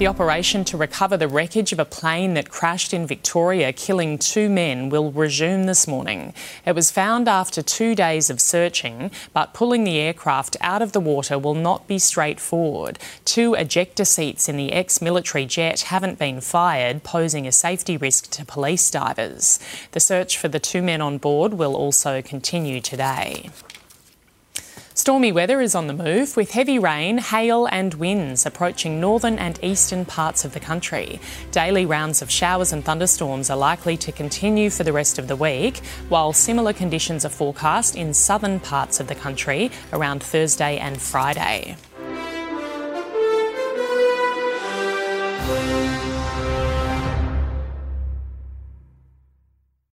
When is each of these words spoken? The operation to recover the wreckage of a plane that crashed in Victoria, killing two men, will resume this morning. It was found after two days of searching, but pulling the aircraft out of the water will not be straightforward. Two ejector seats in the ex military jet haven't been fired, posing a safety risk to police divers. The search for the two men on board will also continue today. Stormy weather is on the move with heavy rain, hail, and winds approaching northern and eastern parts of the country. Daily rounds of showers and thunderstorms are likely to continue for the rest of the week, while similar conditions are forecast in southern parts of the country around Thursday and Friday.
The 0.00 0.06
operation 0.06 0.64
to 0.64 0.78
recover 0.78 1.18
the 1.18 1.28
wreckage 1.28 1.74
of 1.74 1.78
a 1.78 1.84
plane 1.84 2.32
that 2.32 2.48
crashed 2.48 2.94
in 2.94 3.06
Victoria, 3.06 3.70
killing 3.70 4.16
two 4.16 4.48
men, 4.48 4.88
will 4.88 5.12
resume 5.12 5.66
this 5.66 5.86
morning. 5.86 6.32
It 6.64 6.74
was 6.74 6.90
found 6.90 7.28
after 7.28 7.60
two 7.60 7.94
days 7.94 8.30
of 8.30 8.40
searching, 8.40 9.10
but 9.34 9.52
pulling 9.52 9.84
the 9.84 9.98
aircraft 9.98 10.56
out 10.62 10.80
of 10.80 10.92
the 10.92 11.00
water 11.00 11.38
will 11.38 11.54
not 11.54 11.86
be 11.86 11.98
straightforward. 11.98 12.98
Two 13.26 13.52
ejector 13.52 14.06
seats 14.06 14.48
in 14.48 14.56
the 14.56 14.72
ex 14.72 15.02
military 15.02 15.44
jet 15.44 15.80
haven't 15.80 16.18
been 16.18 16.40
fired, 16.40 17.04
posing 17.04 17.46
a 17.46 17.52
safety 17.52 17.98
risk 17.98 18.30
to 18.30 18.46
police 18.46 18.90
divers. 18.90 19.58
The 19.92 20.00
search 20.00 20.38
for 20.38 20.48
the 20.48 20.58
two 20.58 20.80
men 20.80 21.02
on 21.02 21.18
board 21.18 21.52
will 21.52 21.76
also 21.76 22.22
continue 22.22 22.80
today. 22.80 23.50
Stormy 24.92 25.30
weather 25.30 25.60
is 25.60 25.76
on 25.76 25.86
the 25.86 25.92
move 25.92 26.36
with 26.36 26.50
heavy 26.50 26.78
rain, 26.78 27.18
hail, 27.18 27.66
and 27.66 27.94
winds 27.94 28.44
approaching 28.44 29.00
northern 29.00 29.38
and 29.38 29.58
eastern 29.62 30.04
parts 30.04 30.44
of 30.44 30.52
the 30.52 30.58
country. 30.58 31.20
Daily 31.52 31.86
rounds 31.86 32.22
of 32.22 32.30
showers 32.30 32.72
and 32.72 32.84
thunderstorms 32.84 33.50
are 33.50 33.56
likely 33.56 33.96
to 33.98 34.10
continue 34.10 34.68
for 34.68 34.82
the 34.82 34.92
rest 34.92 35.18
of 35.18 35.28
the 35.28 35.36
week, 35.36 35.78
while 36.08 36.32
similar 36.32 36.72
conditions 36.72 37.24
are 37.24 37.30
forecast 37.30 37.94
in 37.94 38.12
southern 38.12 38.58
parts 38.58 38.98
of 38.98 39.06
the 39.06 39.14
country 39.14 39.70
around 39.92 40.24
Thursday 40.24 40.76
and 40.78 41.00
Friday. 41.00 41.76